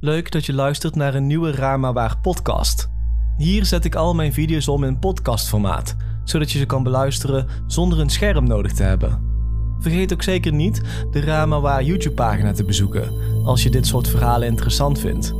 [0.00, 2.90] Leuk dat je luistert naar een nieuwe Raar Waar podcast.
[3.36, 8.00] Hier zet ik al mijn video's om in podcastformaat, zodat je ze kan beluisteren zonder
[8.00, 9.22] een scherm nodig te hebben.
[9.80, 10.80] Vergeet ook zeker niet
[11.10, 13.12] de Rama Waar YouTube pagina te bezoeken
[13.44, 15.32] als je dit soort verhalen interessant vindt.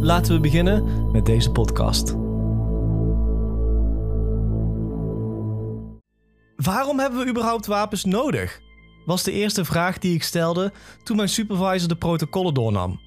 [0.00, 2.14] Laten we beginnen met deze podcast.
[6.56, 8.60] Waarom hebben we überhaupt wapens nodig?
[9.04, 10.72] Was de eerste vraag die ik stelde
[11.02, 13.00] toen mijn supervisor de protocollen doornam.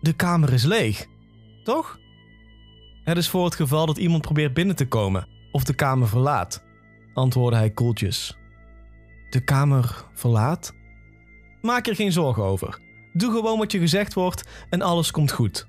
[0.00, 1.06] De kamer is leeg,
[1.64, 1.98] toch?
[3.04, 6.62] Het is voor het geval dat iemand probeert binnen te komen of de kamer verlaat,
[7.14, 8.36] antwoordde hij koeltjes.
[9.30, 10.74] De kamer verlaat?
[11.62, 12.78] Maak er geen zorgen over.
[13.12, 15.66] Doe gewoon wat je gezegd wordt en alles komt goed.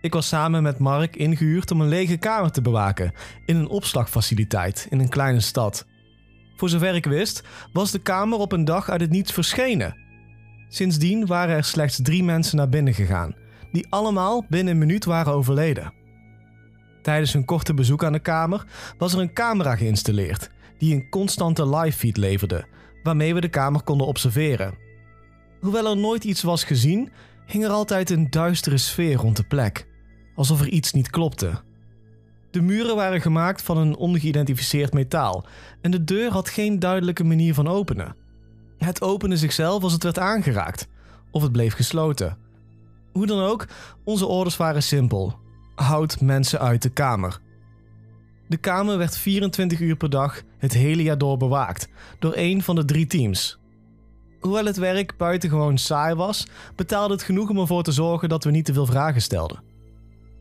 [0.00, 3.12] Ik was samen met Mark ingehuurd om een lege kamer te bewaken
[3.46, 5.86] in een opslagfaciliteit in een kleine stad.
[6.56, 9.96] Voor zover ik wist, was de kamer op een dag uit het niets verschenen.
[10.68, 13.34] Sindsdien waren er slechts drie mensen naar binnen gegaan,
[13.72, 15.92] die allemaal binnen een minuut waren overleden.
[17.02, 18.66] Tijdens een korte bezoek aan de kamer
[18.98, 22.66] was er een camera geïnstalleerd die een constante live feed leverde,
[23.02, 24.74] waarmee we de kamer konden observeren.
[25.60, 27.10] Hoewel er nooit iets was gezien,
[27.46, 29.86] hing er altijd een duistere sfeer rond de plek,
[30.34, 31.62] alsof er iets niet klopte.
[32.50, 35.46] De muren waren gemaakt van een ongeïdentificeerd metaal
[35.80, 38.16] en de deur had geen duidelijke manier van openen.
[38.78, 40.88] Het opende zichzelf als het werd aangeraakt,
[41.30, 42.36] of het bleef gesloten.
[43.12, 43.66] Hoe dan ook,
[44.04, 45.38] onze orders waren simpel:
[45.74, 47.40] houd mensen uit de kamer.
[48.48, 52.74] De kamer werd 24 uur per dag het hele jaar door bewaakt door één van
[52.74, 53.58] de drie teams.
[54.40, 58.50] Hoewel het werk buitengewoon saai was, betaalde het genoeg om ervoor te zorgen dat we
[58.50, 59.62] niet te veel vragen stelden.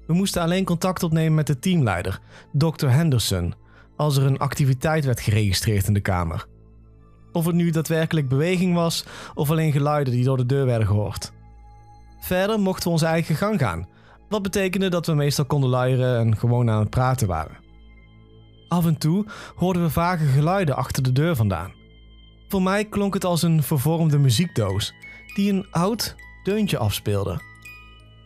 [0.08, 2.19] We moesten alleen contact opnemen met de teamleider,
[2.52, 2.88] Dr.
[2.88, 3.53] Henderson,
[3.95, 6.47] als er een activiteit werd geregistreerd in de kamer.
[7.38, 11.31] Of het nu daadwerkelijk beweging was of alleen geluiden die door de deur werden gehoord.
[12.19, 13.88] Verder mochten we onze eigen gang gaan,
[14.30, 17.58] wat betekende dat we meestal konden luieren en gewoon aan het praten waren.
[18.67, 21.73] Af en toe hoorden we vage geluiden achter de deur vandaan.
[22.47, 24.93] Voor mij klonk het als een vervormde muziekdoos
[25.36, 27.42] die een oud deuntje afspeelde.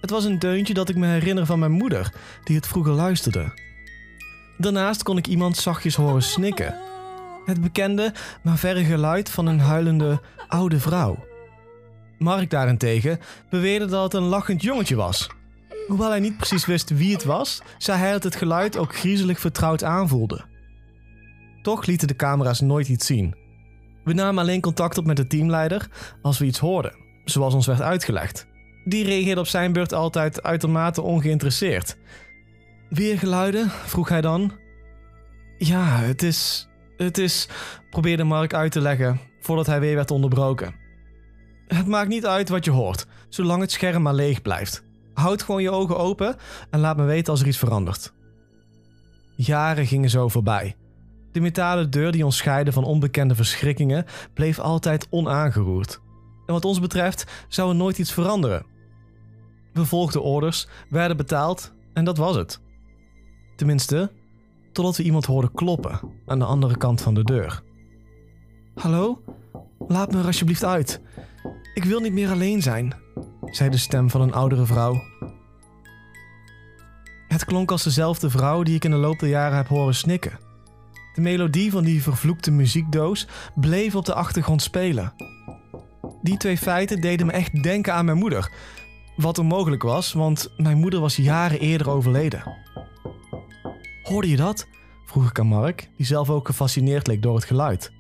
[0.02, 2.14] Het was een deuntje dat ik me herinner van mijn moeder,
[2.44, 3.54] die het vroeger luisterde.
[4.58, 6.91] Daarnaast kon ik iemand zachtjes horen snikken.
[7.46, 8.14] Het bekende,
[8.44, 11.26] maar verre geluid van een huilende oude vrouw.
[12.18, 13.20] Mark daarentegen
[13.50, 15.30] beweerde dat het een lachend jongetje was.
[15.88, 19.40] Hoewel hij niet precies wist wie het was, zei hij dat het geluid ook griezelig
[19.40, 20.46] vertrouwd aanvoelde.
[21.62, 23.36] Toch lieten de camera's nooit iets zien.
[24.04, 25.88] We namen alleen contact op met de teamleider
[26.22, 28.48] als we iets hoorden, zoals ons werd uitgelegd.
[28.84, 31.98] Die reageerde op zijn beurt altijd uitermate ongeïnteresseerd.
[32.90, 33.70] Weer geluiden?
[33.70, 34.52] vroeg hij dan.
[35.58, 36.70] Ja, het is.
[37.06, 37.48] Het is.
[37.90, 40.76] probeerde Mark uit te leggen voordat hij weer werd onderbroken.
[41.68, 44.84] Het maakt niet uit wat je hoort, zolang het scherm maar leeg blijft.
[45.14, 46.36] Houd gewoon je ogen open
[46.70, 48.14] en laat me weten als er iets verandert.
[49.36, 50.76] Jaren gingen zo voorbij.
[51.32, 56.02] De metalen deur die ons scheidde van onbekende verschrikkingen bleef altijd onaangeroerd.
[56.46, 58.66] En wat ons betreft zou er nooit iets veranderen.
[59.74, 62.62] We volgden orders, werden betaald en dat was het.
[63.56, 64.12] Tenminste,
[64.72, 67.64] totdat we iemand hoorden kloppen aan de andere kant van de deur.
[68.76, 69.24] Hallo?
[69.88, 71.02] Laat me er alsjeblieft uit.
[71.74, 72.94] Ik wil niet meer alleen zijn,
[73.46, 75.02] zei de stem van een oudere vrouw.
[77.28, 80.40] Het klonk als dezelfde vrouw die ik in de loop der jaren heb horen snikken.
[81.14, 85.14] De melodie van die vervloekte muziekdoos bleef op de achtergrond spelen.
[86.22, 88.52] Die twee feiten deden me echt denken aan mijn moeder.
[89.16, 92.44] Wat onmogelijk was, want mijn moeder was jaren eerder overleden.
[94.04, 94.68] Hoorde je dat?
[95.06, 97.92] vroeg ik aan Mark, die zelf ook gefascineerd leek door het geluid.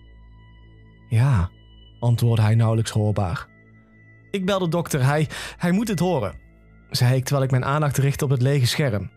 [1.09, 1.49] Ja,
[1.99, 3.47] antwoordde hij nauwelijks hoorbaar.
[4.31, 6.35] Ik bel de dokter, hij, hij moet het horen,
[6.89, 9.09] zei ik terwijl ik mijn aandacht richtte op het lege scherm.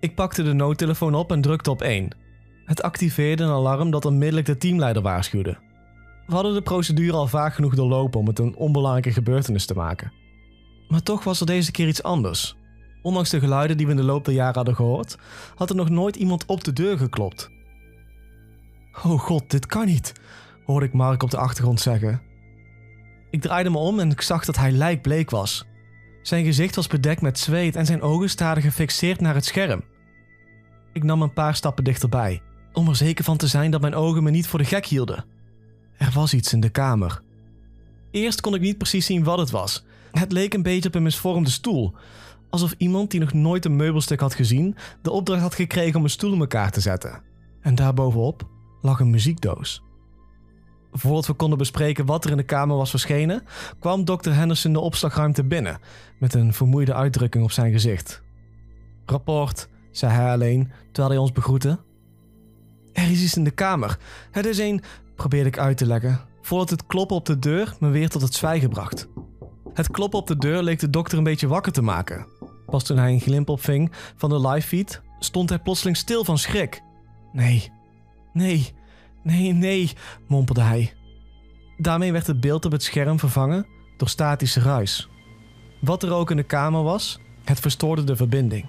[0.00, 2.16] Ik pakte de noodtelefoon op en drukte op 1.
[2.64, 5.58] Het activeerde een alarm dat onmiddellijk de teamleider waarschuwde.
[6.26, 10.12] We hadden de procedure al vaak genoeg doorlopen om het een onbelangrijke gebeurtenis te maken.
[10.88, 12.56] Maar toch was er deze keer iets anders.
[13.02, 15.18] Ondanks de geluiden die we in de loop der jaren hadden gehoord,
[15.54, 17.50] had er nog nooit iemand op de deur geklopt.
[19.02, 20.12] Oh god, dit kan niet,
[20.64, 22.20] hoorde ik Mark op de achtergrond zeggen.
[23.30, 25.66] Ik draaide me om en ik zag dat hij lijkbleek was.
[26.22, 29.84] Zijn gezicht was bedekt met zweet en zijn ogen staarden gefixeerd naar het scherm.
[30.92, 34.22] Ik nam een paar stappen dichterbij, om er zeker van te zijn dat mijn ogen
[34.22, 35.24] me niet voor de gek hielden.
[35.96, 37.22] Er was iets in de kamer.
[38.10, 39.84] Eerst kon ik niet precies zien wat het was.
[40.12, 41.94] Het leek een beetje op een misvormde stoel,
[42.52, 46.10] alsof iemand die nog nooit een meubelstuk had gezien, de opdracht had gekregen om een
[46.10, 47.22] stoel in elkaar te zetten.
[47.60, 48.48] En daarbovenop
[48.80, 49.82] lag een muziekdoos.
[50.92, 53.42] Voordat we konden bespreken wat er in de kamer was verschenen,
[53.78, 55.78] kwam dokter Henderson de opslagruimte binnen
[56.18, 58.22] met een vermoeide uitdrukking op zijn gezicht.
[59.06, 61.78] Rapport, zei hij alleen terwijl hij ons begroette.
[62.92, 63.98] Er is iets in de kamer.
[64.30, 64.82] Het is een,
[65.14, 68.34] probeerde ik uit te leggen, voordat het kloppen op de deur me weer tot het
[68.34, 69.08] zwijgen bracht.
[69.74, 72.31] Het kloppen op de deur leek de dokter een beetje wakker te maken.
[72.72, 76.38] Pas toen hij een glimp opving van de live feed, stond hij plotseling stil van
[76.38, 76.82] schrik.
[77.32, 77.72] Nee,
[78.32, 78.74] nee,
[79.22, 79.92] nee, nee,
[80.26, 80.92] mompelde hij.
[81.76, 83.66] Daarmee werd het beeld op het scherm vervangen
[83.96, 85.08] door statische ruis.
[85.80, 88.68] Wat er ook in de kamer was, het verstoorde de verbinding.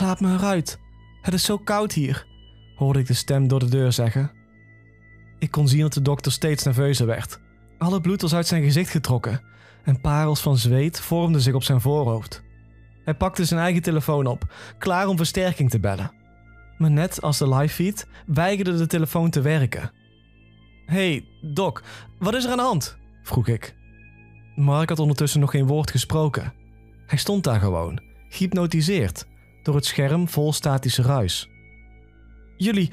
[0.00, 0.78] Laat me eruit.
[1.22, 2.26] Het is zo koud hier,
[2.74, 4.30] hoorde ik de stem door de deur zeggen.
[5.38, 7.40] Ik kon zien dat de dokter steeds nerveuzer werd.
[7.78, 9.42] Alle bloed was uit zijn gezicht getrokken
[9.84, 12.42] en parels van zweet vormden zich op zijn voorhoofd.
[13.04, 16.12] Hij pakte zijn eigen telefoon op, klaar om versterking te bellen.
[16.78, 19.90] Maar net als de live feed weigerde de telefoon te werken.
[20.86, 21.80] Hey, Doc,
[22.18, 22.96] wat is er aan de hand?
[23.22, 23.74] vroeg ik.
[24.56, 26.52] Mark had ondertussen nog geen woord gesproken.
[27.06, 29.26] Hij stond daar gewoon, gehypnotiseerd,
[29.62, 31.48] door het scherm vol statische ruis.
[32.56, 32.90] Jullie,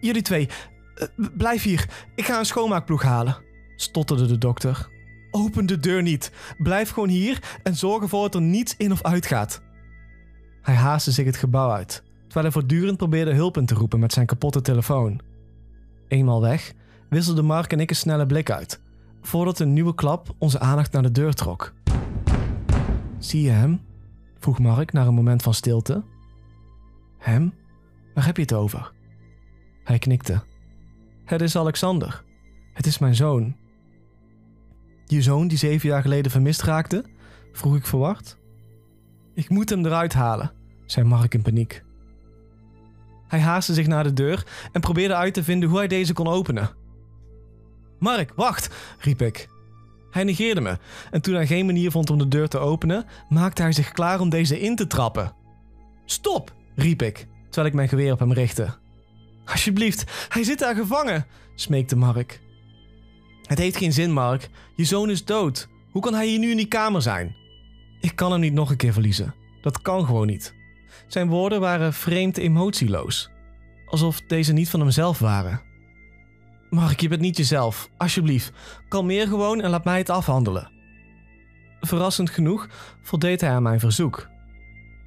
[0.00, 0.48] jullie twee,
[0.96, 1.88] uh, blijf hier.
[2.14, 3.36] Ik ga een schoonmaakploeg halen,
[3.76, 4.88] stotterde de dokter.
[5.36, 6.32] Open de deur niet.
[6.58, 9.62] Blijf gewoon hier en zorg ervoor dat er niets in of uit gaat.
[10.62, 14.12] Hij haastte zich het gebouw uit, terwijl hij voortdurend probeerde hulp in te roepen met
[14.12, 15.20] zijn kapotte telefoon.
[16.08, 16.72] Eenmaal weg,
[17.08, 18.80] wisselden Mark en ik een snelle blik uit,
[19.22, 21.72] voordat een nieuwe klap onze aandacht naar de deur trok.
[23.18, 23.80] Zie je hem?
[24.38, 26.02] vroeg Mark na een moment van stilte.
[27.18, 27.54] Hem?
[28.14, 28.92] Waar heb je het over?
[29.84, 30.42] Hij knikte.
[31.24, 32.24] Het is Alexander.
[32.72, 33.56] Het is mijn zoon.
[35.06, 37.04] Je zoon die zeven jaar geleden vermist raakte?
[37.52, 38.36] vroeg ik verward.
[39.34, 40.52] Ik moet hem eruit halen,
[40.86, 41.82] zei Mark in paniek.
[43.28, 46.26] Hij haastte zich naar de deur en probeerde uit te vinden hoe hij deze kon
[46.26, 46.70] openen.
[47.98, 49.48] Mark, wacht, riep ik.
[50.10, 50.78] Hij negeerde me
[51.10, 54.20] en toen hij geen manier vond om de deur te openen, maakte hij zich klaar
[54.20, 55.34] om deze in te trappen.
[56.04, 58.74] Stop, riep ik, terwijl ik mijn geweer op hem richtte.
[59.44, 62.40] Alsjeblieft, hij zit daar gevangen, smeekte Mark.
[63.46, 64.48] Het heeft geen zin, Mark.
[64.74, 65.68] Je zoon is dood.
[65.90, 67.36] Hoe kan hij hier nu in die kamer zijn?
[68.00, 69.34] Ik kan hem niet nog een keer verliezen.
[69.62, 70.54] Dat kan gewoon niet.
[71.06, 73.30] Zijn woorden waren vreemd emotieloos.
[73.86, 75.60] Alsof deze niet van hemzelf waren.
[76.70, 77.90] Mark, je bent niet jezelf.
[77.96, 78.52] Alsjeblieft,
[78.88, 80.70] kalmeer gewoon en laat mij het afhandelen.
[81.80, 82.68] Verrassend genoeg
[83.02, 84.28] voldeed hij aan mijn verzoek.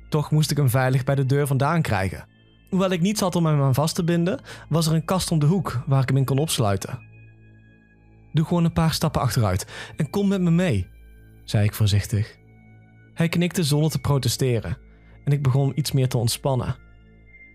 [0.10, 2.28] Toch moest ik hem veilig bij de deur vandaan krijgen.
[2.69, 4.39] Hoewel ik niets had om hem aan vast te binden,
[4.69, 7.06] was er een kast om de hoek waar ik hem in kon opsluiten.
[8.33, 10.89] Doe gewoon een paar stappen achteruit en kom met me mee,
[11.44, 12.38] zei ik voorzichtig.
[13.13, 14.77] Hij knikte zonder te protesteren
[15.24, 16.75] en ik begon iets meer te ontspannen.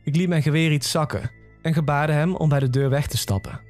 [0.05, 1.31] Ik liet mijn geweer iets zakken
[1.63, 3.61] en gebaarde hem om bij de deur weg te stappen.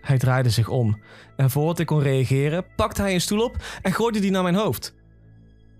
[0.00, 1.02] Hij draaide zich om
[1.36, 4.54] en voordat ik kon reageren, pakte hij een stoel op en gooide die naar mijn
[4.54, 4.94] hoofd.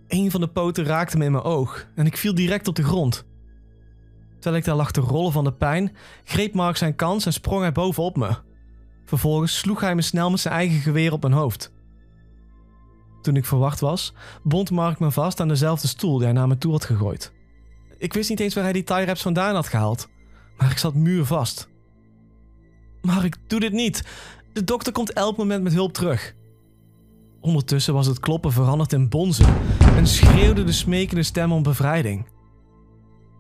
[0.09, 2.85] Een van de poten raakte me in mijn oog en ik viel direct op de
[2.85, 3.27] grond.
[4.35, 7.61] Terwijl ik daar lag te rollen van de pijn, greep Mark zijn kans en sprong
[7.61, 8.37] hij bovenop me.
[9.09, 11.73] Vervolgens sloeg hij me snel met zijn eigen geweer op mijn hoofd.
[13.23, 16.59] Toen ik verwacht was, bond Mark me vast aan dezelfde stoel die hij naar me
[16.59, 17.33] toe had gegooid.
[17.99, 20.09] Ik wist niet eens waar hij die tie wraps vandaan had gehaald,
[20.57, 21.69] maar ik zat muurvast.
[23.03, 24.05] Mark, doe dit niet.
[24.53, 26.35] De dokter komt elk moment met hulp terug.
[27.41, 29.55] Ondertussen was het kloppen veranderd in bonzen
[29.97, 32.27] en schreeuwde de smekende stem om bevrijding.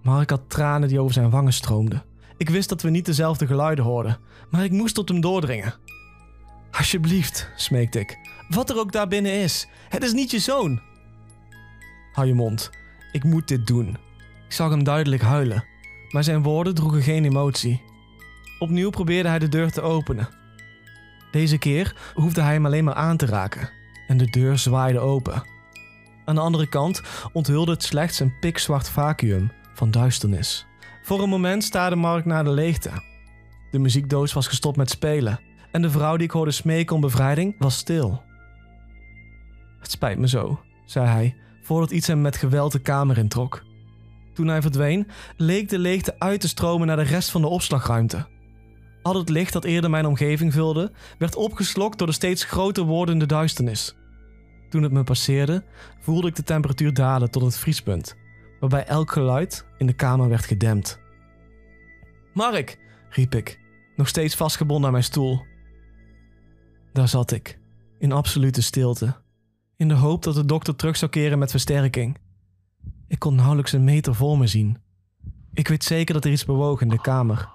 [0.02, 2.07] Mark had tranen die over zijn wangen stroomden.
[2.38, 4.18] Ik wist dat we niet dezelfde geluiden hoorden,
[4.50, 5.74] maar ik moest tot hem doordringen.
[6.70, 8.18] Alsjeblieft, smeekte ik.
[8.48, 10.80] Wat er ook daar binnen is, het is niet je zoon.
[12.12, 12.70] Hou je mond,
[13.12, 13.88] ik moet dit doen.
[14.46, 15.64] Ik zag hem duidelijk huilen,
[16.10, 17.82] maar zijn woorden droegen geen emotie.
[18.58, 20.28] Opnieuw probeerde hij de deur te openen.
[21.30, 23.70] Deze keer hoefde hij hem alleen maar aan te raken
[24.06, 25.42] en de deur zwaaide open.
[26.24, 27.02] Aan de andere kant
[27.32, 30.67] onthulde het slechts een pikzwart vacuüm van duisternis.
[31.08, 32.90] Voor een moment staarde Mark naar de leegte.
[33.70, 35.40] De muziekdoos was gestopt met spelen
[35.72, 38.22] en de vrouw die ik hoorde smeken om bevrijding was stil.
[39.80, 43.62] Het spijt me zo, zei hij, voordat iets hem met geweld de kamer introk.
[44.34, 48.26] Toen hij verdween, leek de leegte uit te stromen naar de rest van de opslagruimte.
[49.02, 53.26] Al het licht dat eerder mijn omgeving vulde, werd opgeslokt door de steeds groter wordende
[53.26, 53.96] duisternis.
[54.70, 55.64] Toen het me passeerde,
[56.00, 58.16] voelde ik de temperatuur dalen tot het vriespunt
[58.60, 61.00] waarbij elk geluid in de kamer werd gedempt.
[62.34, 62.78] Mark,
[63.10, 63.60] riep ik,
[63.96, 65.44] nog steeds vastgebonden aan mijn stoel.
[66.92, 67.58] Daar zat ik,
[67.98, 69.16] in absolute stilte,
[69.76, 72.18] in de hoop dat de dokter terug zou keren met versterking.
[73.08, 74.78] Ik kon nauwelijks een meter voor me zien.
[75.52, 77.48] Ik weet zeker dat er iets bewoog in de kamer.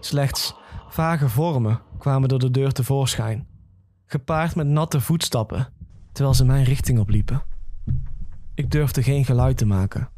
[0.00, 0.54] Slechts
[0.88, 3.46] Vage vormen kwamen door de deur tevoorschijn,
[4.06, 5.68] gepaard met natte voetstappen,
[6.12, 7.42] terwijl ze mijn richting opliepen.
[8.54, 10.08] Ik durfde geen geluid te maken.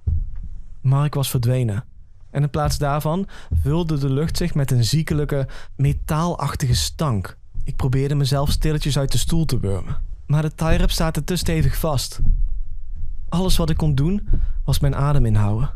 [0.89, 1.85] Mark was verdwenen
[2.31, 3.29] en in plaats daarvan
[3.63, 7.37] vulde de lucht zich met een ziekelijke, metaalachtige stank.
[7.65, 11.79] Ik probeerde mezelf stilletjes uit de stoel te wurmen, maar de tie-wraps zaten te stevig
[11.79, 12.21] vast.
[13.29, 14.29] Alles wat ik kon doen
[14.65, 15.71] was mijn adem inhouden,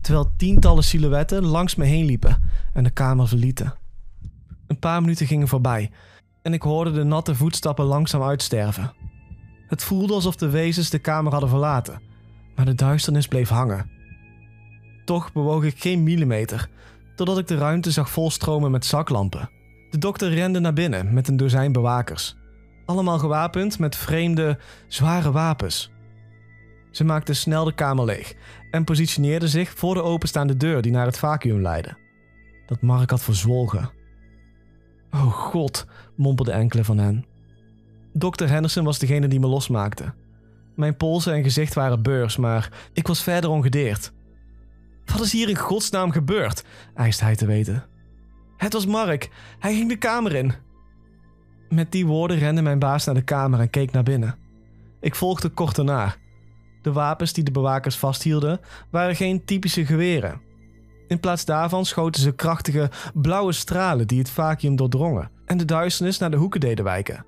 [0.00, 3.74] terwijl tientallen silhouetten langs me heen liepen en de kamer verlieten.
[4.66, 5.90] Een paar minuten gingen voorbij
[6.42, 8.92] en ik hoorde de natte voetstappen langzaam uitsterven.
[9.66, 12.00] Het voelde alsof de wezens de kamer hadden verlaten,
[12.56, 13.99] maar de duisternis bleef hangen.
[15.04, 16.68] Toch bewoog ik geen millimeter,
[17.16, 19.50] totdat ik de ruimte zag volstromen met zaklampen.
[19.90, 22.36] De dokter rende naar binnen met een dozijn bewakers,
[22.84, 25.90] allemaal gewapend met vreemde, zware wapens.
[26.90, 28.34] Ze maakte snel de kamer leeg
[28.70, 31.96] en positioneerde zich voor de openstaande deur die naar het vacuüm leidde.
[32.66, 33.90] Dat Mark had verzwolgen.
[35.10, 37.24] Oh god, mompelde enkele van hen.
[38.12, 38.44] Dr.
[38.44, 40.12] Henderson was degene die me losmaakte.
[40.76, 44.12] Mijn polsen en gezicht waren beurs, maar ik was verder ongedeerd.
[45.12, 46.64] Wat is hier in godsnaam gebeurd?
[46.94, 47.84] eiste hij te weten.
[48.56, 49.30] Het was Mark.
[49.58, 50.52] Hij ging de kamer in.
[51.68, 54.38] Met die woorden rende mijn baas naar de kamer en keek naar binnen.
[55.00, 56.16] Ik volgde kort ernaar.
[56.82, 60.40] De wapens die de bewakers vasthielden waren geen typische geweren.
[61.08, 66.18] In plaats daarvan schoten ze krachtige blauwe stralen die het vacuüm doordrongen en de duisternis
[66.18, 67.26] naar de hoeken deden wijken.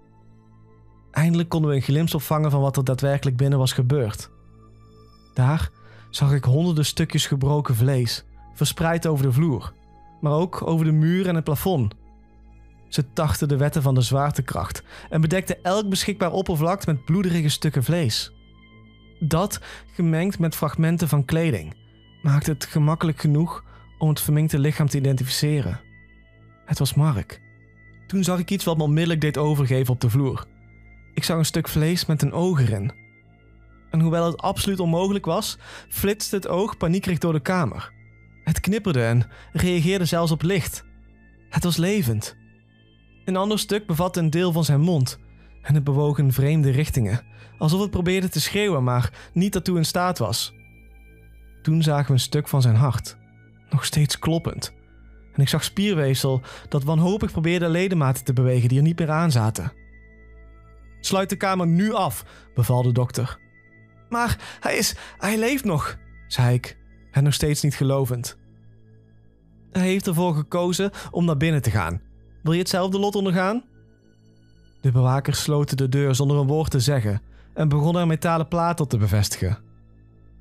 [1.10, 4.30] Eindelijk konden we een glimp opvangen van wat er daadwerkelijk binnen was gebeurd.
[5.34, 5.70] Daar
[6.14, 9.72] zag ik honderden stukjes gebroken vlees, verspreid over de vloer,
[10.20, 11.94] maar ook over de muur en het plafond.
[12.88, 17.84] Ze tachten de wetten van de zwaartekracht en bedekten elk beschikbaar oppervlak met bloederige stukken
[17.84, 18.32] vlees.
[19.18, 19.60] Dat,
[19.92, 21.74] gemengd met fragmenten van kleding,
[22.22, 23.64] maakte het gemakkelijk genoeg
[23.98, 25.80] om het verminkte lichaam te identificeren.
[26.64, 27.40] Het was Mark.
[28.06, 30.46] Toen zag ik iets wat me onmiddellijk deed overgeven op de vloer.
[31.14, 33.01] Ik zag een stuk vlees met een oog erin.
[33.92, 35.58] En hoewel het absoluut onmogelijk was,
[35.88, 37.92] flitste het oog paniekerig door de kamer.
[38.44, 40.84] Het knipperde en reageerde zelfs op licht.
[41.48, 42.36] Het was levend.
[43.24, 45.18] Een ander stuk bevatte een deel van zijn mond
[45.62, 47.24] en het bewoog in vreemde richtingen,
[47.58, 50.54] alsof het probeerde te schreeuwen, maar niet daartoe in staat was.
[51.62, 53.16] Toen zagen we een stuk van zijn hart,
[53.70, 54.72] nog steeds kloppend.
[55.34, 59.30] En ik zag spierweefsel dat wanhopig probeerde ledematen te bewegen die er niet meer aan
[59.30, 59.72] zaten.
[61.00, 63.38] Sluit de kamer nu af, beval de dokter.
[64.12, 64.94] Maar hij is.
[65.18, 66.76] hij leeft nog, zei ik,
[67.10, 68.38] en nog steeds niet gelovend.
[69.70, 72.00] Hij heeft ervoor gekozen om naar binnen te gaan.
[72.42, 73.64] Wil je hetzelfde lot ondergaan?
[74.80, 77.22] De bewakers sloten de deur zonder een woord te zeggen
[77.54, 79.58] en begonnen er metalen platen op te bevestigen.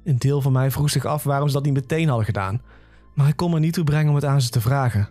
[0.04, 2.62] Een deel van mij vroeg zich af waarom ze dat niet meteen hadden gedaan,
[3.16, 5.10] maar ik kon me niet toe brengen om het aan ze te vragen.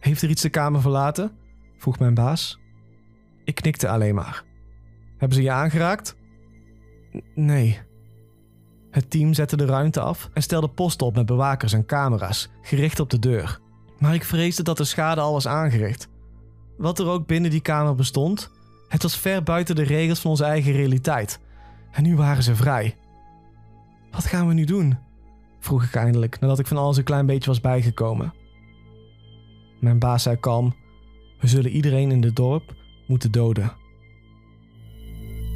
[0.00, 1.32] Heeft er iets de kamer verlaten?
[1.78, 2.58] vroeg mijn baas.
[3.44, 4.44] Ik knikte alleen maar.
[5.16, 6.16] Hebben ze je aangeraakt?
[7.34, 7.80] Nee.
[8.90, 13.00] Het team zette de ruimte af en stelde posten op met bewakers en camera's, gericht
[13.00, 13.60] op de deur.
[13.98, 16.08] Maar ik vreesde dat de schade al was aangericht.
[16.76, 18.50] Wat er ook binnen die kamer bestond,
[18.88, 21.40] het was ver buiten de regels van onze eigen realiteit.
[21.92, 22.96] En nu waren ze vrij.
[24.10, 24.98] Wat gaan we nu doen?
[25.60, 28.34] vroeg ik eindelijk, nadat ik van alles een klein beetje was bijgekomen.
[29.80, 30.74] Mijn baas zei kalm:
[31.40, 32.74] We zullen iedereen in het dorp
[33.06, 33.72] moeten doden.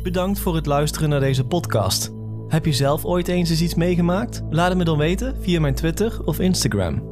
[0.02, 2.11] Bedankt voor het luisteren naar deze podcast.
[2.49, 4.42] Heb je zelf ooit eens eens iets meegemaakt?
[4.50, 7.02] Laat het me dan weten via mijn Twitter of Instagram.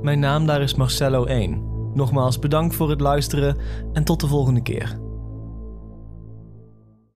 [0.00, 1.50] Mijn naam daar is Marcello1.
[1.94, 3.56] Nogmaals bedankt voor het luisteren
[3.92, 5.01] en tot de volgende keer.